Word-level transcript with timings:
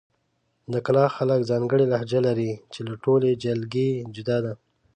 د 0.71 0.73
کلاخ 0.85 1.11
خلک 1.17 1.39
ځانګړې 1.49 1.85
لهجه 1.93 2.19
لري، 2.27 2.51
چې 2.73 2.79
له 2.87 2.93
ټولې 3.03 3.39
جلګې 3.43 3.89
جدا 4.15 4.37
ده. 4.45 4.53